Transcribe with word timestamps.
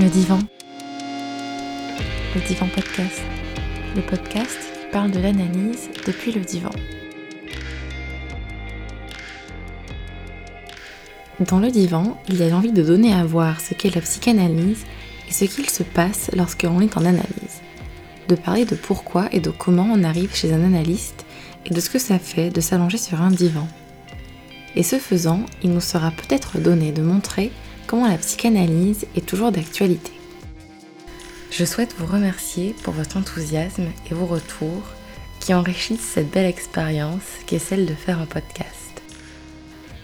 Le 0.00 0.08
divan. 0.08 0.40
Le 2.34 2.40
divan 2.48 2.66
podcast. 2.66 3.22
Le 3.94 4.02
podcast 4.02 4.58
qui 4.58 4.90
parle 4.90 5.12
de 5.12 5.20
l'analyse 5.20 5.88
depuis 6.04 6.32
le 6.32 6.40
divan. 6.40 6.72
Dans 11.38 11.60
le 11.60 11.70
divan, 11.70 12.20
il 12.28 12.38
y 12.38 12.42
a 12.42 12.48
l'envie 12.48 12.72
de 12.72 12.82
donner 12.82 13.12
à 13.14 13.24
voir 13.24 13.60
ce 13.60 13.74
qu'est 13.74 13.94
la 13.94 14.00
psychanalyse 14.00 14.84
et 15.28 15.32
ce 15.32 15.44
qu'il 15.44 15.70
se 15.70 15.84
passe 15.84 16.28
lorsque 16.34 16.64
l'on 16.64 16.80
est 16.80 16.96
en 16.96 17.04
analyse. 17.04 17.62
De 18.26 18.34
parler 18.34 18.64
de 18.64 18.74
pourquoi 18.74 19.28
et 19.30 19.38
de 19.38 19.50
comment 19.50 19.88
on 19.92 20.02
arrive 20.02 20.34
chez 20.34 20.52
un 20.52 20.64
analyste 20.64 21.24
et 21.66 21.72
de 21.72 21.80
ce 21.80 21.88
que 21.88 22.00
ça 22.00 22.18
fait 22.18 22.50
de 22.50 22.60
s'allonger 22.60 22.98
sur 22.98 23.22
un 23.22 23.30
divan. 23.30 23.68
Et 24.74 24.82
ce 24.82 24.96
faisant, 24.96 25.46
il 25.62 25.70
nous 25.70 25.80
sera 25.80 26.10
peut-être 26.10 26.58
donné 26.58 26.90
de 26.90 27.02
montrer 27.02 27.52
comment 27.86 28.08
la 28.08 28.18
psychanalyse 28.18 29.06
est 29.16 29.26
toujours 29.26 29.52
d'actualité. 29.52 30.12
Je 31.50 31.64
souhaite 31.64 31.94
vous 31.98 32.06
remercier 32.06 32.74
pour 32.82 32.94
votre 32.94 33.16
enthousiasme 33.16 33.86
et 34.10 34.14
vos 34.14 34.26
retours 34.26 34.82
qui 35.40 35.54
enrichissent 35.54 36.00
cette 36.14 36.30
belle 36.30 36.46
expérience 36.46 37.22
qui 37.46 37.54
est 37.54 37.60
celle 37.60 37.86
de 37.86 37.94
faire 37.94 38.18
un 38.18 38.26
podcast. 38.26 39.02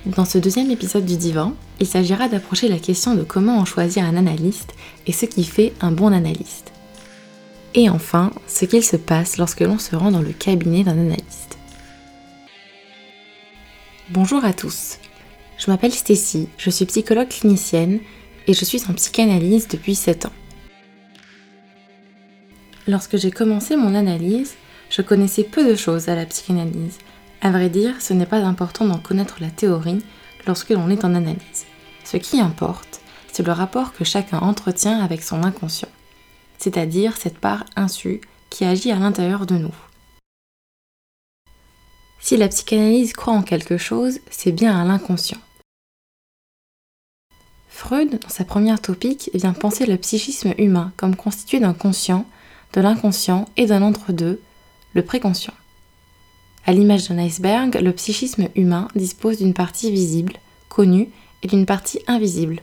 Dans 0.06 0.24
ce 0.24 0.38
deuxième 0.38 0.70
épisode 0.70 1.04
du 1.04 1.16
divan, 1.16 1.54
il 1.78 1.86
s'agira 1.86 2.28
d'approcher 2.28 2.68
la 2.68 2.78
question 2.78 3.14
de 3.14 3.22
comment 3.22 3.58
on 3.58 3.64
choisit 3.64 4.02
un 4.02 4.16
analyste 4.16 4.74
et 5.06 5.12
ce 5.12 5.26
qui 5.26 5.44
fait 5.44 5.72
un 5.80 5.92
bon 5.92 6.12
analyste. 6.12 6.72
Et 7.74 7.88
enfin, 7.88 8.32
ce 8.46 8.64
qu'il 8.64 8.84
se 8.84 8.96
passe 8.96 9.36
lorsque 9.36 9.60
l'on 9.60 9.78
se 9.78 9.94
rend 9.94 10.10
dans 10.10 10.22
le 10.22 10.32
cabinet 10.32 10.84
d'un 10.84 10.98
analyste. 10.98 11.58
Bonjour 14.10 14.44
à 14.44 14.52
tous, 14.52 14.98
je 15.60 15.70
m'appelle 15.70 15.92
Stécie, 15.92 16.48
je 16.56 16.70
suis 16.70 16.86
psychologue 16.86 17.28
clinicienne 17.28 18.00
et 18.46 18.54
je 18.54 18.64
suis 18.64 18.82
en 18.88 18.94
psychanalyse 18.94 19.68
depuis 19.68 19.94
7 19.94 20.24
ans. 20.24 20.32
Lorsque 22.88 23.18
j'ai 23.18 23.30
commencé 23.30 23.76
mon 23.76 23.94
analyse, 23.94 24.54
je 24.88 25.02
connaissais 25.02 25.44
peu 25.44 25.68
de 25.68 25.76
choses 25.76 26.08
à 26.08 26.16
la 26.16 26.24
psychanalyse. 26.24 26.96
À 27.42 27.50
vrai 27.50 27.68
dire, 27.68 28.00
ce 28.00 28.14
n'est 28.14 28.24
pas 28.24 28.38
important 28.38 28.86
d'en 28.86 28.98
connaître 28.98 29.36
la 29.40 29.50
théorie 29.50 30.02
lorsque 30.46 30.70
l'on 30.70 30.88
est 30.88 31.04
en 31.04 31.14
analyse. 31.14 31.66
Ce 32.04 32.16
qui 32.16 32.40
importe, 32.40 33.02
c'est 33.30 33.46
le 33.46 33.52
rapport 33.52 33.92
que 33.92 34.02
chacun 34.02 34.38
entretient 34.38 34.98
avec 35.00 35.22
son 35.22 35.44
inconscient, 35.44 35.90
c'est-à-dire 36.56 37.18
cette 37.18 37.38
part 37.38 37.66
insu 37.76 38.22
qui 38.48 38.64
agit 38.64 38.92
à 38.92 38.98
l'intérieur 38.98 39.44
de 39.44 39.56
nous. 39.56 39.74
Si 42.18 42.38
la 42.38 42.48
psychanalyse 42.48 43.12
croit 43.12 43.34
en 43.34 43.42
quelque 43.42 43.76
chose, 43.76 44.20
c'est 44.30 44.52
bien 44.52 44.80
à 44.80 44.84
l'inconscient. 44.86 45.38
Freud, 47.80 48.18
dans 48.20 48.28
sa 48.28 48.44
première 48.44 48.82
topique, 48.82 49.30
vient 49.32 49.54
penser 49.54 49.86
le 49.86 49.96
psychisme 49.96 50.52
humain 50.58 50.92
comme 50.98 51.16
constitué 51.16 51.60
d'un 51.60 51.72
conscient, 51.72 52.26
de 52.74 52.82
l'inconscient 52.82 53.46
et 53.56 53.64
d'un 53.64 53.80
entre-deux, 53.80 54.38
le 54.92 55.02
préconscient. 55.02 55.54
À 56.66 56.74
l'image 56.74 57.08
d'un 57.08 57.16
iceberg, 57.16 57.80
le 57.80 57.92
psychisme 57.92 58.48
humain 58.54 58.88
dispose 58.94 59.38
d'une 59.38 59.54
partie 59.54 59.90
visible, 59.90 60.34
connue, 60.68 61.08
et 61.42 61.46
d'une 61.48 61.64
partie 61.64 62.00
invisible, 62.06 62.60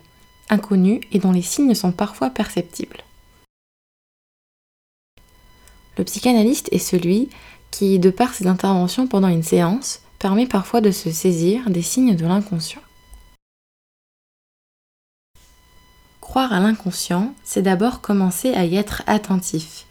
inconnue 0.51 1.01
et 1.11 1.17
dont 1.17 1.31
les 1.31 1.41
signes 1.41 1.73
sont 1.73 1.91
parfois 1.91 2.29
perceptibles. 2.29 3.03
Le 5.97 6.03
psychanalyste 6.03 6.69
est 6.71 6.77
celui 6.77 7.29
qui, 7.71 7.97
de 7.97 8.11
par 8.11 8.35
ses 8.35 8.45
interventions 8.45 9.07
pendant 9.07 9.29
une 9.29 9.41
séance, 9.41 10.01
permet 10.19 10.45
parfois 10.45 10.79
de 10.79 10.91
se 10.91 11.09
saisir 11.09 11.71
des 11.71 11.81
signes 11.81 12.15
de 12.15 12.25
l'inconscient. 12.27 12.81
Croire 16.27 16.51
à 16.51 16.59
l'inconscient, 16.59 17.33
c'est 17.45 17.61
d'abord 17.61 18.01
commencer 18.01 18.53
à 18.53 18.65
y 18.65 18.75
être 18.75 19.01
attentif. 19.07 19.85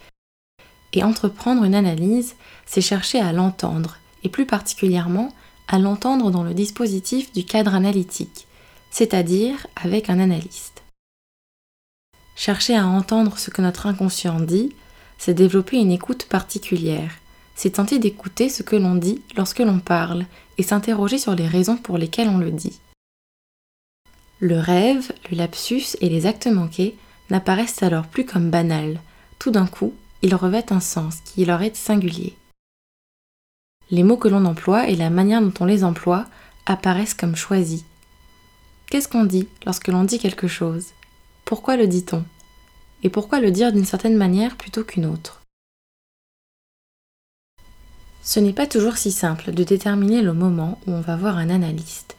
Et 0.92 1.02
entreprendre 1.02 1.64
une 1.64 1.74
analyse, 1.74 2.36
c'est 2.66 2.82
chercher 2.82 3.20
à 3.20 3.32
l'entendre, 3.32 3.96
et 4.22 4.28
plus 4.28 4.44
particulièrement 4.44 5.32
à 5.66 5.78
l'entendre 5.78 6.30
dans 6.30 6.42
le 6.42 6.52
dispositif 6.52 7.32
du 7.32 7.46
cadre 7.46 7.74
analytique, 7.74 8.46
c'est-à-dire 8.90 9.66
avec 9.82 10.10
un 10.10 10.20
analyste. 10.20 10.82
Chercher 12.36 12.76
à 12.76 12.86
entendre 12.86 13.38
ce 13.38 13.48
que 13.48 13.62
notre 13.62 13.86
inconscient 13.86 14.38
dit, 14.38 14.74
c'est 15.16 15.32
développer 15.32 15.78
une 15.78 15.90
écoute 15.90 16.26
particulière, 16.26 17.12
c'est 17.54 17.70
tenter 17.70 17.98
d'écouter 17.98 18.50
ce 18.50 18.62
que 18.62 18.76
l'on 18.76 18.96
dit 18.96 19.22
lorsque 19.38 19.60
l'on 19.60 19.78
parle, 19.78 20.26
et 20.58 20.62
s'interroger 20.62 21.16
sur 21.16 21.34
les 21.34 21.48
raisons 21.48 21.78
pour 21.78 21.96
lesquelles 21.96 22.28
on 22.28 22.36
le 22.36 22.50
dit. 22.50 22.78
Le 24.38 24.58
rêve, 24.58 25.12
le 25.30 25.36
lapsus 25.38 25.96
et 26.02 26.10
les 26.10 26.26
actes 26.26 26.46
manqués 26.46 26.94
n'apparaissent 27.30 27.82
alors 27.82 28.06
plus 28.06 28.26
comme 28.26 28.50
banals. 28.50 29.00
Tout 29.38 29.50
d'un 29.50 29.66
coup, 29.66 29.94
ils 30.20 30.34
revêtent 30.34 30.72
un 30.72 30.80
sens 30.80 31.20
qui 31.24 31.46
leur 31.46 31.62
est 31.62 31.74
singulier. 31.74 32.36
Les 33.90 34.02
mots 34.02 34.18
que 34.18 34.28
l'on 34.28 34.44
emploie 34.44 34.88
et 34.88 34.96
la 34.96 35.08
manière 35.08 35.40
dont 35.40 35.54
on 35.60 35.64
les 35.64 35.84
emploie 35.84 36.26
apparaissent 36.66 37.14
comme 37.14 37.34
choisis. 37.34 37.84
Qu'est-ce 38.90 39.08
qu'on 39.08 39.24
dit 39.24 39.48
lorsque 39.64 39.88
l'on 39.88 40.04
dit 40.04 40.18
quelque 40.18 40.48
chose? 40.48 40.88
Pourquoi 41.46 41.78
le 41.78 41.86
dit-on? 41.86 42.22
Et 43.02 43.08
pourquoi 43.08 43.40
le 43.40 43.50
dire 43.50 43.72
d'une 43.72 43.86
certaine 43.86 44.16
manière 44.16 44.56
plutôt 44.56 44.84
qu'une 44.84 45.06
autre? 45.06 45.40
Ce 48.22 48.38
n'est 48.38 48.52
pas 48.52 48.66
toujours 48.66 48.98
si 48.98 49.12
simple 49.12 49.52
de 49.52 49.64
déterminer 49.64 50.20
le 50.20 50.34
moment 50.34 50.78
où 50.86 50.92
on 50.92 51.00
va 51.00 51.16
voir 51.16 51.38
un 51.38 51.48
analyste 51.48 52.15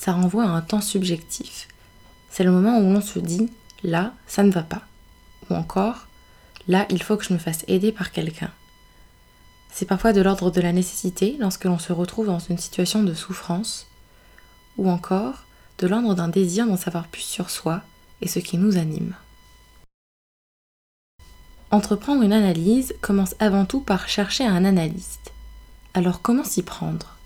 ça 0.00 0.14
renvoie 0.14 0.44
à 0.44 0.48
un 0.48 0.62
temps 0.62 0.80
subjectif. 0.80 1.68
C'est 2.30 2.42
le 2.42 2.50
moment 2.50 2.78
où 2.78 2.90
l'on 2.90 3.02
se 3.02 3.18
dit 3.18 3.50
là, 3.82 4.14
ça 4.26 4.42
ne 4.42 4.50
va 4.50 4.62
pas. 4.62 4.80
Ou 5.50 5.54
encore 5.54 6.06
là, 6.68 6.86
il 6.88 7.02
faut 7.02 7.18
que 7.18 7.24
je 7.24 7.34
me 7.34 7.38
fasse 7.38 7.64
aider 7.68 7.92
par 7.92 8.10
quelqu'un. 8.10 8.50
C'est 9.70 9.84
parfois 9.84 10.14
de 10.14 10.22
l'ordre 10.22 10.50
de 10.50 10.60
la 10.62 10.72
nécessité 10.72 11.36
lorsque 11.38 11.66
l'on 11.66 11.78
se 11.78 11.92
retrouve 11.92 12.26
dans 12.26 12.38
une 12.38 12.56
situation 12.56 13.02
de 13.02 13.12
souffrance, 13.12 13.88
ou 14.78 14.88
encore 14.88 15.44
de 15.78 15.86
l'ordre 15.86 16.14
d'un 16.14 16.28
désir 16.28 16.66
d'en 16.66 16.78
savoir 16.78 17.06
plus 17.06 17.20
sur 17.20 17.50
soi 17.50 17.82
et 18.22 18.28
ce 18.28 18.38
qui 18.38 18.56
nous 18.56 18.78
anime. 18.78 19.14
Entreprendre 21.70 22.22
une 22.22 22.32
analyse 22.32 22.94
commence 23.02 23.34
avant 23.38 23.66
tout 23.66 23.80
par 23.80 24.08
chercher 24.08 24.46
un 24.46 24.64
analyste. 24.64 25.32
Alors 25.92 26.22
comment 26.22 26.44
s'y 26.44 26.62
prendre? 26.62 27.19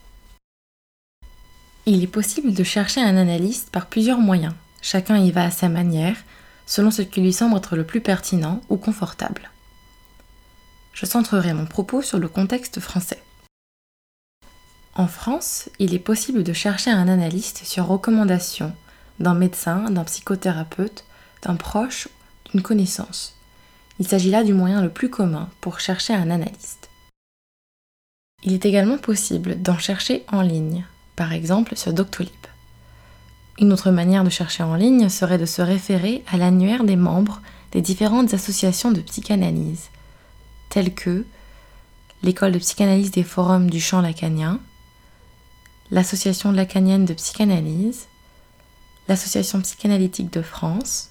Il 1.87 2.03
est 2.03 2.09
possible 2.09 2.55
de 2.55 2.65
chercher 2.65 3.00
un 3.00 3.17
analyste 3.17 3.71
par 3.71 3.87
plusieurs 3.87 4.19
moyens. 4.19 4.55
Chacun 4.81 5.19
y 5.19 5.31
va 5.31 5.45
à 5.45 5.50
sa 5.50 5.69
manière, 5.69 6.17
selon 6.67 6.91
ce 6.91 7.03
qui 7.03 7.21
lui 7.21 7.33
semble 7.33 7.56
être 7.56 7.77
le 7.77 7.84
plus 7.84 8.00
pertinent 8.00 8.61
ou 8.69 8.77
confortable. 8.77 9.50
Je 10.93 11.06
centrerai 11.06 11.53
mon 11.53 11.67
propos 11.67 12.03
sur 12.03 12.19
le 12.19 12.28
contexte 12.28 12.81
français. 12.81 13.22
En 14.95 15.09
France, 15.09 15.69
il 15.78 15.93
est 15.93 15.99
possible 15.99 16.45
de 16.45 16.53
chercher 16.53 16.91
un 16.91 17.09
analyste 17.09 17.62
sur 17.65 17.87
recommandation 17.87 18.72
d'un 19.19 19.34
médecin, 19.34 19.91
d'un 19.91 20.05
psychothérapeute, 20.05 21.05
d'un 21.43 21.56
proche, 21.56 22.09
d'une 22.51 22.62
connaissance. 22.62 23.34
Il 23.99 24.09
s'agit 24.09 24.31
là 24.31 24.45
du 24.45 24.55
moyen 24.55 24.83
le 24.83 24.91
plus 24.91 25.11
commun 25.11 25.49
pour 25.61 25.81
chercher 25.81 26.15
un 26.15 26.31
analyste. 26.31 26.89
Il 28.43 28.53
est 28.53 28.66
également 28.66 28.99
possible 28.99 29.61
d'en 29.61 29.78
chercher 29.78 30.25
en 30.31 30.43
ligne, 30.43 30.84
par 31.16 31.32
exemple 31.32 31.76
sur 31.76 31.92
Doctolib. 31.92 32.30
Une 33.60 33.72
autre 33.72 33.91
manière 33.91 34.25
de 34.25 34.30
chercher 34.30 34.62
en 34.62 34.75
ligne 34.75 35.08
serait 35.08 35.38
de 35.38 35.47
se 35.47 35.62
référer 35.62 36.25
à 36.30 36.36
l'annuaire 36.36 36.84
des 36.84 36.97
membres 36.97 37.41
des 37.72 37.82
différentes 37.82 38.34
associations 38.34 38.91
de 38.91 39.00
psychanalyse, 39.00 39.91
telles 40.70 40.94
que 40.94 41.24
l'École 42.22 42.53
de 42.53 42.58
psychanalyse 42.58 43.10
des 43.10 43.22
forums 43.22 43.70
du 43.70 43.80
champ 43.80 44.00
lacanien, 44.00 44.60
l'Association 45.91 46.50
lacanienne 46.53 47.04
de 47.04 47.14
psychanalyse, 47.14 48.06
l'Association 49.09 49.60
psychanalytique 49.60 50.33
de 50.33 50.42
France, 50.42 51.10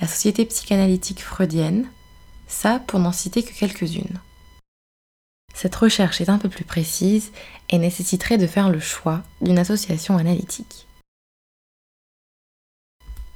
la 0.00 0.06
Société 0.06 0.44
psychanalytique 0.44 1.22
freudienne, 1.22 1.86
ça 2.46 2.78
pour 2.78 3.00
n'en 3.00 3.12
citer 3.12 3.42
que 3.42 3.52
quelques-unes. 3.52 4.20
Cette 5.54 5.76
recherche 5.76 6.20
est 6.20 6.28
un 6.28 6.38
peu 6.38 6.48
plus 6.48 6.64
précise 6.64 7.30
et 7.70 7.78
nécessiterait 7.78 8.38
de 8.38 8.46
faire 8.46 8.70
le 8.70 8.80
choix 8.80 9.22
d'une 9.40 9.58
association 9.58 10.18
analytique. 10.18 10.86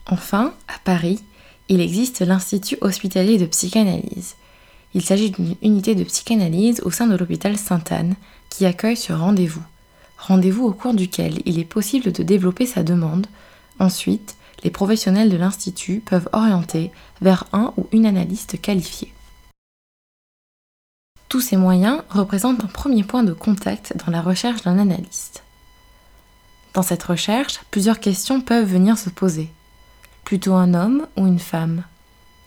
Enfin, 0.07 0.53
à 0.67 0.79
Paris, 0.85 1.23
il 1.69 1.81
existe 1.81 2.21
l'Institut 2.21 2.79
hospitalier 2.81 3.39
de 3.39 3.47
psychanalyse. 3.47 4.35
Il 4.95 5.03
s'agit 5.03 5.31
d'une 5.31 5.55
unité 5.63 5.95
de 5.95 6.05
psychanalyse 6.05 6.81
au 6.85 6.91
sein 6.91 7.07
de 7.07 7.17
l'hôpital 7.17 7.57
Sainte-Anne 7.57 8.15
qui 8.49 8.67
accueille 8.67 8.97
ce 8.97 9.13
rendez-vous. 9.13 9.63
Rendez-vous 10.19 10.65
au 10.65 10.73
cours 10.73 10.95
duquel 10.95 11.41
il 11.45 11.59
est 11.59 11.65
possible 11.65 12.11
de 12.11 12.23
développer 12.23 12.67
sa 12.67 12.83
demande. 12.83 13.27
Ensuite, 13.79 14.37
les 14.65 14.71
professionnels 14.71 15.29
de 15.29 15.37
l'Institut 15.37 16.01
peuvent 16.01 16.29
orienter 16.33 16.91
vers 17.21 17.45
un 17.53 17.73
ou 17.77 17.87
une 17.93 18.07
analyste 18.07 18.61
qualifiée. 18.61 19.13
Tous 21.29 21.43
ces 21.43 21.59
moyens 21.59 22.03
représentent 22.09 22.65
un 22.65 22.69
premier 22.69 23.05
point 23.05 23.23
de 23.23 23.35
contact 23.35 23.95
dans 23.99 24.11
la 24.11 24.23
recherche 24.23 24.63
d'un 24.63 24.79
analyste. 24.79 25.43
Dans 26.73 26.83
cette 26.83 27.03
recherche, 27.03 27.61
plusieurs 27.71 28.01
questions 28.01 28.41
peuvent 28.41 28.67
venir 28.67 28.97
se 28.97 29.11
poser. 29.11 29.51
Plutôt 30.25 30.55
un 30.55 30.73
homme 30.73 31.07
ou 31.19 31.27
une 31.27 31.39
femme? 31.39 31.85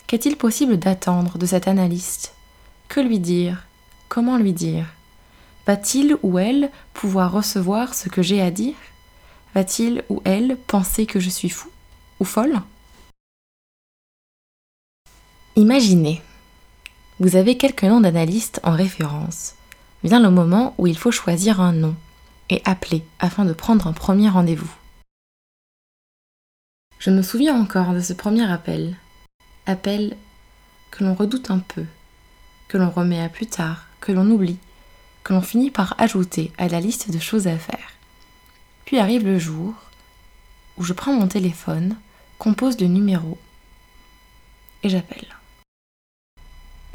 Qu'est-il 0.07 0.35
possible 0.35 0.77
d'attendre 0.77 1.37
de 1.37 1.45
cet 1.45 1.67
analyste? 1.67 2.33
Que 2.87 2.99
lui 2.99 3.19
dire? 3.19 3.65
Comment 4.09 4.37
lui 4.37 4.51
dire? 4.51 4.87
Va-t-il 5.67 6.17
ou 6.23 6.39
elle 6.39 6.71
pouvoir 6.93 7.31
recevoir 7.31 7.93
ce 7.93 8.09
que 8.09 8.23
j'ai 8.23 8.41
à 8.41 8.49
dire? 8.49 8.75
Va-t-il 9.53 10.03
ou 10.09 10.21
elle 10.25 10.57
penser 10.57 11.05
que 11.05 11.19
je 11.19 11.29
suis 11.29 11.49
fou 11.49 11.69
ou 12.19 12.25
folle? 12.25 12.59
Imaginez, 15.55 16.21
vous 17.21 17.35
avez 17.35 17.55
quelques 17.55 17.83
noms 17.83 18.01
d'analystes 18.01 18.59
en 18.63 18.75
référence. 18.75 19.53
Vient 20.03 20.19
le 20.19 20.31
moment 20.31 20.73
où 20.79 20.87
il 20.87 20.97
faut 20.97 21.11
choisir 21.11 21.61
un 21.61 21.71
nom 21.71 21.95
et 22.49 22.63
appeler 22.65 23.05
afin 23.19 23.45
de 23.45 23.53
prendre 23.53 23.85
un 23.85 23.93
premier 23.93 24.27
rendez-vous. 24.27 24.73
Je 26.97 27.11
me 27.11 27.21
souviens 27.21 27.61
encore 27.61 27.93
de 27.93 27.99
ce 27.99 28.13
premier 28.13 28.51
appel. 28.51 28.97
Appel 29.67 30.17
que 30.89 31.03
l'on 31.03 31.13
redoute 31.13 31.51
un 31.51 31.59
peu, 31.59 31.85
que 32.67 32.79
l'on 32.79 32.89
remet 32.89 33.21
à 33.21 33.29
plus 33.29 33.45
tard, 33.45 33.85
que 33.99 34.11
l'on 34.11 34.27
oublie, 34.31 34.57
que 35.23 35.33
l'on 35.33 35.41
finit 35.41 35.69
par 35.69 35.93
ajouter 36.01 36.51
à 36.57 36.69
la 36.69 36.79
liste 36.79 37.11
de 37.11 37.19
choses 37.19 37.45
à 37.45 37.59
faire. 37.59 37.91
Puis 38.85 38.97
arrive 38.97 39.25
le 39.25 39.37
jour 39.37 39.75
où 40.77 40.83
je 40.83 40.93
prends 40.93 41.13
mon 41.13 41.27
téléphone, 41.27 41.97
compose 42.39 42.81
le 42.81 42.87
numéro 42.87 43.37
et 44.81 44.89
j'appelle. 44.89 45.27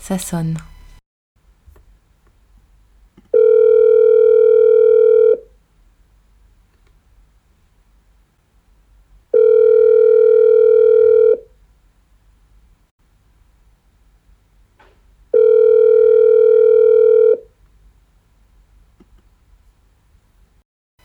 Ça 0.06 0.18
sonne. 0.18 0.56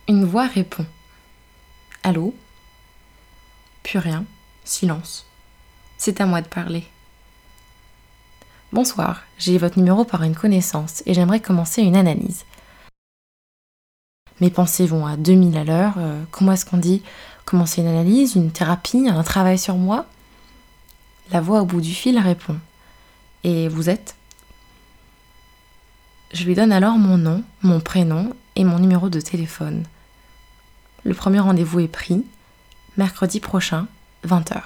Une 0.07 0.25
voix 0.25 0.45
répond. 0.45 0.86
Allô? 2.03 2.36
Plus 3.81 3.98
rien. 3.98 4.25
Silence. 4.63 5.25
C'est 5.98 6.21
à 6.21 6.27
moi 6.27 6.44
de 6.44 6.48
parler. 6.48 6.83
Bonsoir, 8.73 9.23
j'ai 9.38 9.57
votre 9.57 9.77
numéro 9.77 10.06
par 10.06 10.23
une 10.23 10.33
connaissance 10.33 11.03
et 11.06 11.13
j'aimerais 11.13 11.41
commencer 11.41 11.81
une 11.81 11.97
analyse. 11.97 12.45
Mes 14.39 14.50
pensées 14.50 14.85
vont 14.85 15.06
à 15.06 15.18
2000 15.18 15.57
à 15.57 15.65
l'heure. 15.65 15.95
Euh, 15.97 16.23
comment 16.31 16.53
est-ce 16.53 16.65
qu'on 16.65 16.77
dit 16.77 17.03
Commencer 17.44 17.81
une 17.81 17.89
analyse, 17.89 18.35
une 18.35 18.50
thérapie, 18.51 19.09
un 19.09 19.23
travail 19.23 19.59
sur 19.59 19.75
moi? 19.75 20.06
La 21.33 21.41
voix 21.41 21.62
au 21.62 21.65
bout 21.65 21.81
du 21.81 21.94
fil 21.94 22.18
répond. 22.18 22.57
Et 23.44 23.68
vous 23.68 23.89
êtes? 23.89 24.15
Je 26.31 26.45
lui 26.45 26.56
donne 26.56 26.71
alors 26.71 26.97
mon 26.97 27.17
nom, 27.17 27.44
mon 27.63 27.81
prénom 27.81 28.31
et 28.56 28.63
mon 28.63 28.79
numéro 28.79 29.09
de 29.09 29.19
téléphone. 29.19 29.83
Le 31.03 31.13
premier 31.13 31.41
rendez-vous 31.41 31.81
est 31.81 31.89
pris, 31.89 32.24
mercredi 32.95 33.41
prochain, 33.41 33.88
20h. 34.25 34.62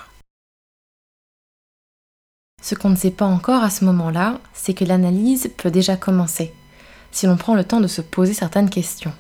Ce 2.66 2.74
qu'on 2.74 2.90
ne 2.90 2.96
sait 2.96 3.12
pas 3.12 3.28
encore 3.28 3.62
à 3.62 3.70
ce 3.70 3.86
moment-là, 3.86 4.40
c'est 4.56 4.74
que 4.74 4.86
l'analyse 4.86 5.52
peut 5.56 5.70
déjà 5.70 5.98
commencer, 5.98 6.52
si 7.12 7.28
l'on 7.28 7.38
prend 7.38 7.54
le 7.54 7.64
temps 7.64 7.80
de 7.80 7.86
se 7.86 8.02
poser 8.02 8.34
certaines 8.34 8.72
questions. 8.72 9.14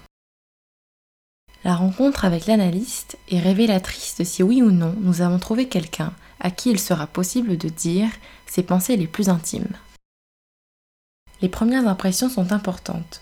La 1.63 1.75
rencontre 1.75 2.25
avec 2.25 2.47
l'analyste 2.47 3.19
est 3.29 3.37
révélatrice 3.37 4.15
de 4.17 4.23
si 4.23 4.41
oui 4.41 4.63
ou 4.63 4.71
non 4.71 4.95
nous 4.99 5.21
avons 5.21 5.37
trouvé 5.37 5.67
quelqu'un 5.67 6.11
à 6.39 6.49
qui 6.49 6.71
il 6.71 6.79
sera 6.79 7.05
possible 7.05 7.55
de 7.55 7.69
dire 7.69 8.09
ses 8.47 8.63
pensées 8.63 8.97
les 8.97 9.05
plus 9.05 9.29
intimes. 9.29 9.77
Les 11.43 11.49
premières 11.49 11.87
impressions 11.87 12.29
sont 12.29 12.51
importantes. 12.51 13.21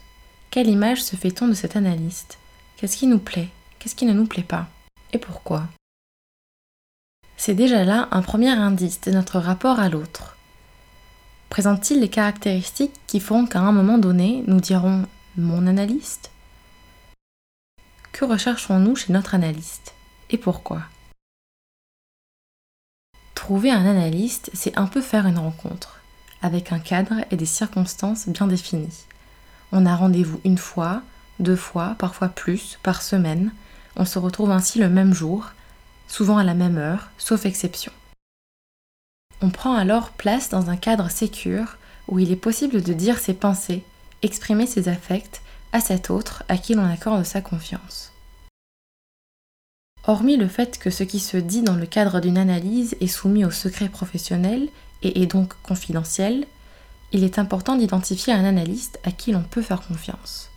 Quelle 0.52 0.70
image 0.70 1.04
se 1.04 1.18
fait-on 1.18 1.50
de 1.50 1.54
cet 1.54 1.76
analyste? 1.76 2.38
Qu'est-ce 2.78 2.96
qui 2.96 3.08
nous 3.08 3.20
plaît? 3.20 3.50
Qu'est-ce 3.78 3.96
qui 3.96 4.06
ne 4.06 4.14
nous 4.14 4.26
plaît 4.26 4.44
pas? 4.44 4.68
Et 5.12 5.18
pourquoi? 5.18 5.68
C'est 7.46 7.56
déjà 7.56 7.84
là 7.84 8.08
un 8.12 8.22
premier 8.22 8.52
indice 8.52 9.02
de 9.02 9.12
notre 9.12 9.38
rapport 9.38 9.82
à 9.82 9.90
l'autre. 9.90 10.38
Présente-t-il 11.50 12.00
les 12.00 12.08
caractéristiques 12.08 12.98
qui 13.06 13.20
font 13.20 13.46
qu'à 13.46 13.60
un 13.60 13.74
moment 13.74 13.98
donné, 13.98 14.46
nous 14.48 14.62
dirons 14.62 15.06
mon 15.36 15.68
analyste 15.68 16.32
Que 18.14 18.24
recherchons-nous 18.24 18.96
chez 18.96 19.12
notre 19.12 19.36
analyste? 19.36 19.94
Et 20.30 20.38
pourquoi? 20.38 20.84
Trouver 23.36 23.72
un 23.72 23.86
analyste, 23.86 24.50
c'est 24.54 24.78
un 24.78 24.88
peu 24.88 25.02
faire 25.02 25.28
une 25.28 25.40
rencontre, 25.40 26.00
avec 26.42 26.72
un 26.72 26.80
cadre 26.80 27.26
et 27.30 27.36
des 27.36 27.46
circonstances 27.46 28.30
bien 28.30 28.48
définies. 28.48 29.04
On 29.74 29.86
a 29.86 29.98
rendez-vous 29.98 30.40
une 30.46 30.58
fois, 30.58 31.02
deux 31.42 31.58
fois, 31.58 31.98
parfois 32.00 32.30
plus, 32.30 32.80
par 32.84 33.02
semaine, 33.02 33.52
on 33.98 34.06
se 34.06 34.18
retrouve 34.18 34.52
ainsi 34.52 34.80
le 34.80 34.88
même 34.88 35.14
jour, 35.14 35.52
souvent 36.14 36.38
à 36.38 36.44
la 36.44 36.54
même 36.54 36.78
heure, 36.78 37.10
sauf 37.18 37.48
exception. 37.48 37.92
On 39.42 39.50
prend 39.50 39.74
alors 39.74 40.12
place 40.12 40.50
dans 40.50 40.70
un 40.70 40.78
cadre 40.78 41.10
sécure 41.10 41.78
où 42.08 42.20
il 42.20 42.32
est 42.32 42.36
possible 42.36 42.84
de 42.84 42.94
dire 42.94 43.18
ses 43.18 43.34
pensées, 43.34 43.84
exprimer 44.22 44.68
ses 44.68 44.90
affects 44.90 45.42
à 45.72 45.82
cet 45.82 46.12
autre 46.12 46.44
à 46.50 46.58
qui 46.58 46.76
l'on 46.76 46.86
accorde 46.86 47.26
sa 47.26 47.42
confiance. 47.42 48.12
Hormis 50.06 50.38
le 50.38 50.48
fait 50.48 50.78
que 50.78 50.92
ce 50.92 51.04
qui 51.04 51.20
se 51.20 51.38
dit 51.38 51.64
dans 51.64 51.76
le 51.76 51.88
cadre 51.88 52.20
d'une 52.20 52.38
analyse 52.38 52.96
est 53.02 53.08
soumis 53.08 53.44
au 53.44 53.52
secret 53.52 53.90
professionnel 53.90 54.70
et 55.02 55.24
est 55.24 55.28
donc 55.28 55.56
confidentiel, 55.64 56.46
il 57.12 57.24
est 57.24 57.40
important 57.40 57.76
d'identifier 57.76 58.34
un 58.34 58.46
analyste 58.46 59.00
à 59.04 59.12
qui 59.12 59.32
l'on 59.32 59.44
peut 59.44 59.64
faire 59.64 59.82
confiance. 59.82 60.52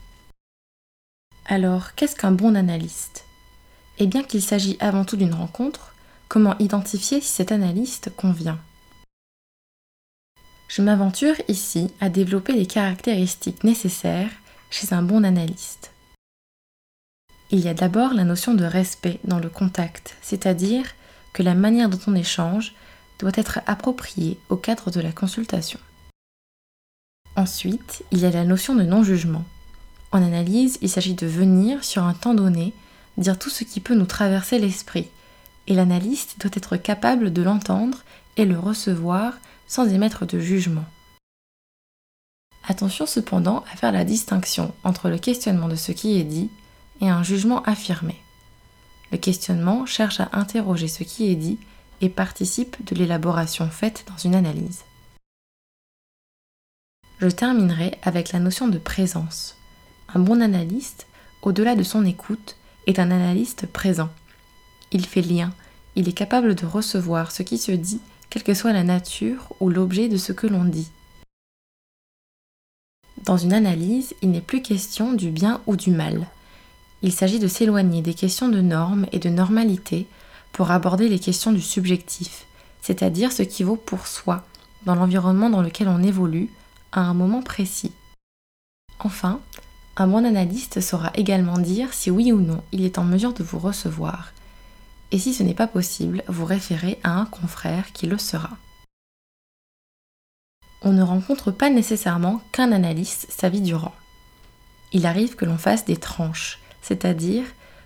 Alors, 1.47 1.95
qu'est-ce 1.95 2.17
qu'un 2.17 2.33
bon 2.33 2.57
analyste? 2.57 3.26
Et 3.99 4.07
bien 4.07 4.23
qu'il 4.23 4.43
s'agit 4.43 4.77
avant 4.81 5.05
tout 5.05 5.17
d'une 5.17 5.35
rencontre, 5.35 5.95
comment 6.29 6.59
identifier 6.59 7.21
si 7.21 7.29
cet 7.29 7.53
analyste 7.53 8.11
convient? 8.17 8.59
Je 10.69 10.83
m'aventure 10.83 11.37
ici 11.49 11.91
à 12.01 12.09
développer 12.09 12.53
les 12.53 12.67
caractéristiques 12.67 13.65
nécessaires 13.65 14.33
chez 14.71 14.93
un 14.93 15.03
bon 15.03 15.25
analyste. 15.25 15.93
Il 17.51 17.61
y 17.61 17.69
a 17.69 17.75
d'abord 17.75 18.13
la 18.13 18.25
notion 18.25 18.55
de 18.55 18.65
respect 18.65 19.21
dans 19.25 19.39
le 19.39 19.49
contact, 19.49 20.17
c'est-à-dire 20.21 20.85
que 21.33 21.45
la 21.45 21.55
manière 21.55 21.89
dont 21.89 22.01
on 22.09 22.15
échange 22.17 22.75
doit 23.21 23.33
être 23.35 23.61
appropriée 23.67 24.39
au 24.49 24.57
cadre 24.57 24.91
de 24.91 25.01
la 25.01 25.13
consultation. 25.13 25.79
Ensuite, 27.37 28.03
il 28.11 28.19
y 28.19 28.27
a 28.27 28.31
la 28.31 28.45
notion 28.45 28.75
de 28.75 28.83
non-jugement. 28.83 29.45
En 30.11 30.23
analyse, 30.23 30.79
il 30.81 30.89
s'agit 30.89 31.15
de 31.15 31.27
venir 31.27 31.85
sur 31.85 32.03
un 32.03 32.15
temps 32.15 32.35
donné 32.35 32.73
dire 33.17 33.39
tout 33.39 33.51
ce 33.51 33.65
qui 33.65 33.81
peut 33.81 33.95
nous 33.95 34.07
traverser 34.07 34.59
l'esprit, 34.59 35.09
et 35.67 35.75
l'analyste 35.75 36.41
doit 36.41 36.51
être 36.55 36.77
capable 36.77 37.33
de 37.33 37.43
l'entendre 37.43 38.03
et 38.37 38.45
le 38.45 38.59
recevoir 38.59 39.35
sans 39.67 39.89
émettre 39.89 40.27
de 40.27 40.39
jugement. 40.39 40.85
Attention 42.69 43.07
cependant 43.07 43.65
à 43.73 43.77
faire 43.77 43.93
la 43.93 44.05
distinction 44.05 44.75
entre 44.85 45.09
le 45.09 45.19
questionnement 45.19 45.69
de 45.69 45.77
ce 45.77 45.93
qui 45.93 46.19
est 46.19 46.25
dit 46.25 46.51
et 47.01 47.09
un 47.09 47.23
jugement 47.23 47.63
affirmé. 47.63 48.17
Le 49.13 49.19
questionnement 49.19 49.87
cherche 49.87 50.21
à 50.21 50.31
interroger 50.33 50.89
ce 50.89 51.05
qui 51.05 51.31
est 51.31 51.37
dit 51.37 51.59
et 52.01 52.09
participe 52.09 52.85
de 52.85 52.97
l'élaboration 52.97 53.69
faite 53.71 54.05
dans 54.09 54.17
une 54.17 54.35
analyse. 54.35 54.83
Je 57.19 57.29
terminerai 57.29 57.99
avec 58.03 58.33
la 58.33 58.41
notion 58.41 58.69
de 58.69 58.79
présence. 58.79 59.57
Un 60.13 60.19
bon 60.19 60.43
analyste, 60.43 61.07
au-delà 61.43 61.75
de 61.75 61.83
son 61.83 62.05
écoute, 62.05 62.57
est 62.87 62.99
un 62.99 63.11
analyste 63.11 63.67
présent. 63.67 64.11
Il 64.93 65.07
fait 65.07 65.23
lien, 65.23 65.53
il 65.97 66.09
est 66.09 66.13
capable 66.13 66.55
de 66.55 66.67
recevoir 66.67 67.33
ce 67.33 67.43
qui 67.43 67.59
se 67.59 67.73
dit, 67.73 68.01
quelle 68.31 68.43
que 68.43 68.55
soit 68.55 68.73
la 68.73 68.85
nature 68.85 69.53
ou 69.61 69.71
l'objet 69.71 70.09
de 70.09 70.17
ce 70.17 70.33
que 70.33 70.47
l'on 70.47 70.65
dit. 70.65 70.91
Dans 73.25 73.37
une 73.37 73.53
analyse, 73.53 74.15
il 74.23 74.31
n'est 74.31 74.41
plus 74.41 74.63
question 74.63 75.13
du 75.13 75.31
bien 75.31 75.61
ou 75.67 75.75
du 75.75 75.91
mal. 75.91 76.29
Il 77.03 77.13
s'agit 77.13 77.39
de 77.39 77.49
s'éloigner 77.49 78.03
des 78.03 78.15
questions 78.15 78.49
de 78.49 78.61
normes 78.61 79.07
et 79.13 79.19
de 79.19 79.29
normalité 79.29 80.07
pour 80.53 80.71
aborder 80.71 81.09
les 81.09 81.19
questions 81.19 81.53
du 81.53 81.61
subjectif, 81.61 82.47
c'est-à-dire 82.83 83.33
ce 83.33 83.43
qui 83.43 83.63
vaut 83.63 83.77
pour 83.77 84.07
soi, 84.07 84.45
dans 84.85 84.95
l'environnement 84.95 85.51
dans 85.51 85.63
lequel 85.63 85.89
on 85.89 86.03
évolue, 86.03 86.49
à 86.93 87.01
un 87.01 87.15
moment 87.15 87.43
précis. 87.43 87.93
Enfin, 88.99 89.41
un 89.97 90.07
bon 90.07 90.25
analyste 90.25 90.81
saura 90.81 91.11
également 91.15 91.59
dire 91.59 91.95
si 91.95 92.11
oui 92.11 92.33
ou 92.33 92.41
non 92.41 92.63
il 92.73 92.85
est 92.85 92.99
en 92.99 93.05
mesure 93.05 93.33
de 93.33 93.43
vous 93.43 93.59
recevoir, 93.59 94.33
et 95.11 95.19
si 95.19 95.33
ce 95.33 95.43
n'est 95.43 95.55
pas 95.55 95.67
possible, 95.67 96.23
vous 96.29 96.45
référer 96.45 96.99
à 97.03 97.13
un 97.13 97.27
confrère 97.27 97.93
qui 97.93 98.07
le 98.07 98.19
sera. 98.19 98.51
On 100.83 100.93
ne 100.93 101.03
rencontre 101.03 101.51
pas 101.51 101.71
nécessairement 101.71 102.43
qu'un 102.53 102.73
analyste 102.73 103.27
sa 103.31 103.49
vie 103.49 103.61
durant. 103.61 103.95
Il 104.93 105.07
arrive 105.07 105.35
que 105.35 105.45
l'on 105.45 105.59
fasse 105.59 105.85
des 105.85 105.97
tranches, 105.97 106.61
c'est-à-dire 106.83 107.45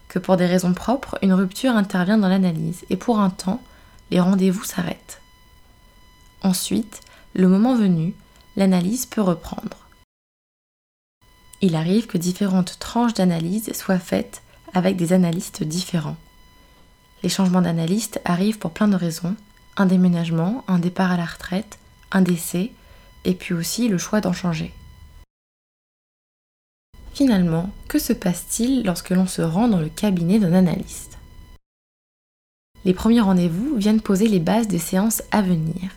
que 0.08 0.18
pour 0.18 0.36
des 0.36 0.46
raisons 0.46 0.74
propres, 0.74 1.18
une 1.22 1.32
rupture 1.32 1.76
intervient 1.76 2.18
dans 2.18 2.28
l'analyse 2.28 2.84
et 2.90 2.96
pour 2.96 3.20
un 3.20 3.30
temps, 3.30 3.62
les 4.10 4.20
rendez-vous 4.20 4.64
s'arrêtent. 4.64 5.20
Ensuite, 6.42 7.00
le 7.34 7.46
moment 7.46 7.76
venu, 7.76 8.14
l'analyse 8.56 9.06
peut 9.06 9.22
reprendre. 9.22 9.79
Il 11.62 11.76
arrive 11.76 12.06
que 12.06 12.18
différentes 12.18 12.78
tranches 12.78 13.14
d'analyse 13.14 13.72
soient 13.74 13.98
faites 13.98 14.42
avec 14.72 14.96
des 14.96 15.12
analystes 15.12 15.62
différents. 15.62 16.16
Les 17.22 17.28
changements 17.28 17.60
d'analyste 17.60 18.20
arrivent 18.24 18.58
pour 18.58 18.70
plein 18.70 18.88
de 18.88 18.96
raisons. 18.96 19.36
Un 19.76 19.86
déménagement, 19.86 20.64
un 20.68 20.78
départ 20.78 21.12
à 21.12 21.16
la 21.16 21.26
retraite, 21.26 21.78
un 22.12 22.22
décès, 22.22 22.72
et 23.24 23.34
puis 23.34 23.52
aussi 23.52 23.88
le 23.88 23.98
choix 23.98 24.20
d'en 24.20 24.32
changer. 24.32 24.72
Finalement, 27.12 27.70
que 27.88 27.98
se 27.98 28.14
passe-t-il 28.14 28.84
lorsque 28.84 29.10
l'on 29.10 29.26
se 29.26 29.42
rend 29.42 29.68
dans 29.68 29.80
le 29.80 29.90
cabinet 29.90 30.38
d'un 30.38 30.54
analyste? 30.54 31.18
Les 32.86 32.94
premiers 32.94 33.20
rendez-vous 33.20 33.76
viennent 33.76 34.00
poser 34.00 34.26
les 34.26 34.40
bases 34.40 34.68
des 34.68 34.78
séances 34.78 35.22
à 35.30 35.42
venir. 35.42 35.90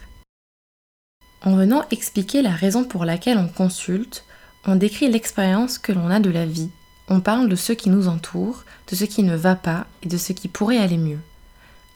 En 1.41 1.55
venant 1.55 1.86
expliquer 1.91 2.41
la 2.41 2.51
raison 2.51 2.84
pour 2.84 3.05
laquelle 3.05 3.38
on 3.38 3.48
consulte, 3.48 4.25
on 4.65 4.75
décrit 4.75 5.10
l'expérience 5.10 5.77
que 5.77 5.91
l'on 5.91 6.10
a 6.10 6.20
de 6.20 6.29
la 6.29 6.46
vie, 6.46 6.70
on 7.10 7.20
parle 7.20 7.50
de 7.50 7.55
ce 7.55 7.74
qui 7.74 7.89
nous 7.89 8.08
entoure, 8.08 8.63
de 8.89 8.96
ce 8.96 9.03
qui 9.03 9.24
ne 9.24 9.36
va 9.36 9.55
pas 9.55 9.86
et 10.03 10.08
de 10.08 10.17
ce 10.17 10.32
qui 10.32 10.48
pourrait 10.48 10.77
aller 10.77 10.98
mieux. 10.98 11.20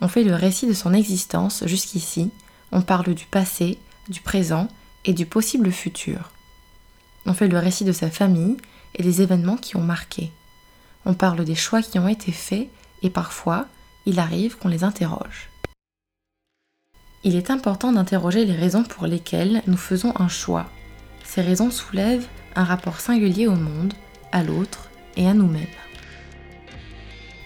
On 0.01 0.07
fait 0.07 0.23
le 0.23 0.35
récit 0.35 0.67
de 0.67 0.73
son 0.73 0.93
existence 0.93 1.63
jusqu'ici, 1.65 2.29
on 2.71 2.81
parle 2.81 3.13
du 3.13 3.25
passé, 3.25 3.77
du 4.09 4.21
présent 4.21 4.67
et 5.05 5.13
du 5.13 5.25
possible 5.25 5.71
futur. 5.71 6.31
On 7.25 7.33
fait 7.33 7.47
le 7.47 7.57
récit 7.57 7.85
de 7.85 7.91
sa 7.93 8.09
famille 8.09 8.57
et 8.95 9.03
des 9.03 9.21
événements 9.21 9.57
qui 9.57 9.75
ont 9.77 9.81
marqué. 9.81 10.31
On 11.05 11.13
parle 11.13 11.45
des 11.45 11.55
choix 11.55 11.81
qui 11.81 11.99
ont 11.99 12.07
été 12.07 12.31
faits 12.31 12.67
et 13.01 13.09
parfois, 13.09 13.65
il 14.05 14.19
arrive 14.19 14.57
qu'on 14.57 14.67
les 14.67 14.83
interroge. 14.83 15.49
Il 17.23 17.35
est 17.35 17.49
important 17.49 17.91
d'interroger 17.91 18.45
les 18.45 18.55
raisons 18.55 18.83
pour 18.83 19.07
lesquelles 19.07 19.63
nous 19.67 19.77
faisons 19.77 20.13
un 20.19 20.27
choix. 20.27 20.69
Ces 21.23 21.41
raisons 21.41 21.71
soulèvent 21.71 22.27
un 22.57 22.63
rapport 22.63 22.99
singulier 22.99 23.47
au 23.47 23.55
monde, 23.55 23.93
à 24.31 24.43
l'autre 24.43 24.89
et 25.15 25.27
à 25.27 25.33
nous-mêmes. 25.33 25.63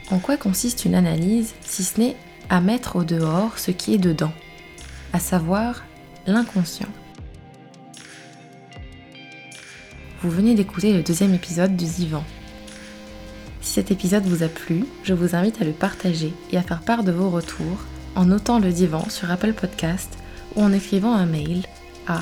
En 0.10 0.20
quoi 0.20 0.38
consiste 0.38 0.86
une 0.86 0.96
analyse 0.96 1.54
si 1.62 1.84
ce 1.84 2.00
n'est 2.00 2.16
à 2.50 2.62
mettre 2.62 2.96
au 2.96 3.04
dehors 3.04 3.60
ce 3.60 3.72
qui 3.72 3.94
est 3.94 4.00
dedans, 4.00 4.34
à 5.14 5.20
savoir 5.20 5.84
l'inconscient? 6.26 6.90
Vous 10.22 10.30
venez 10.30 10.56
d'écouter 10.56 10.94
le 10.94 11.04
deuxième 11.04 11.34
épisode 11.34 11.76
du 11.76 11.86
Divan. 11.86 12.24
Si 13.62 13.74
cet 13.74 13.92
épisode 13.92 14.24
vous 14.24 14.44
a 14.44 14.48
plu, 14.48 14.86
je 15.04 15.14
vous 15.14 15.36
invite 15.36 15.62
à 15.62 15.66
le 15.66 15.72
partager 15.72 16.34
et 16.52 16.58
à 16.58 16.62
faire 16.62 16.82
part 16.82 17.04
de 17.04 17.12
vos 17.12 17.30
retours 17.30 17.86
en 18.16 18.26
notant 18.26 18.60
le 18.60 18.72
divan 18.72 19.10
sur 19.10 19.30
Apple 19.30 19.54
Podcast 19.54 20.18
ou 20.56 20.62
en 20.62 20.74
écrivant 20.74 21.14
un 21.14 21.26
mail 21.26 21.64
à 22.08 22.22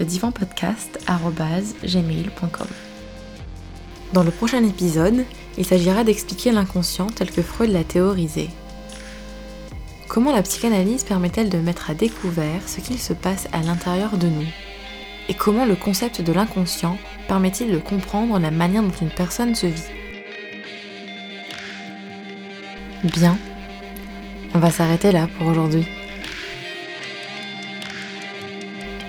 ledivanpodcast.gmail.com. 0.00 2.66
Dans 4.12 4.22
le 4.22 4.30
prochain 4.30 4.62
épisode, 4.64 5.24
il 5.58 5.66
s'agira 5.66 6.04
d'expliquer 6.04 6.52
l'inconscient 6.52 7.08
tel 7.08 7.30
que 7.30 7.42
Freud 7.42 7.70
l'a 7.70 7.84
théorisé. 7.84 8.48
Comment 10.08 10.32
la 10.32 10.42
psychanalyse 10.42 11.04
permet-elle 11.04 11.50
de 11.50 11.58
mettre 11.58 11.90
à 11.90 11.94
découvert 11.94 12.66
ce 12.66 12.80
qu'il 12.80 12.98
se 12.98 13.12
passe 13.12 13.46
à 13.52 13.60
l'intérieur 13.60 14.16
de 14.16 14.28
nous? 14.28 14.46
Et 15.28 15.34
comment 15.34 15.66
le 15.66 15.76
concept 15.76 16.22
de 16.22 16.32
l'inconscient 16.32 16.96
permet-il 17.28 17.70
de 17.70 17.78
comprendre 17.78 18.38
la 18.38 18.50
manière 18.50 18.82
dont 18.82 18.94
une 19.02 19.10
personne 19.10 19.54
se 19.54 19.66
vit? 19.66 19.82
Bien, 23.04 23.36
on 24.54 24.58
va 24.58 24.70
s'arrêter 24.70 25.12
là 25.12 25.28
pour 25.36 25.48
aujourd'hui. 25.48 25.86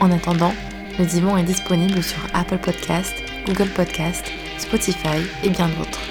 En 0.02 0.12
attendant, 0.12 0.54
le 1.00 1.06
divan 1.06 1.38
est 1.38 1.44
disponible 1.44 2.04
sur 2.04 2.20
Apple 2.34 2.58
Podcast, 2.58 3.16
Google 3.46 3.70
Podcast, 3.70 4.26
Spotify 4.58 5.24
et 5.44 5.50
bien 5.50 5.70
d'autres. 5.70 6.02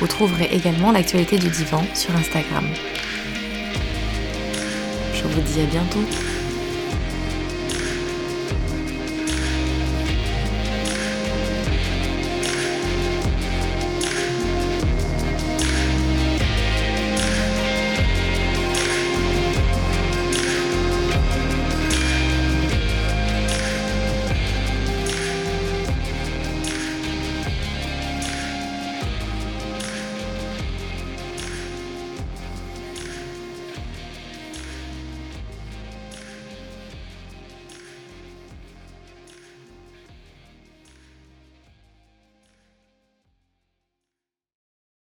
Vous 0.00 0.06
trouverez 0.06 0.48
également 0.52 0.90
l'actualité 0.90 1.38
du 1.38 1.50
divan 1.50 1.84
sur 1.94 2.16
Instagram. 2.16 2.64
Je 5.12 5.22
vous 5.22 5.40
dis 5.42 5.60
à 5.60 5.66
bientôt 5.66 6.00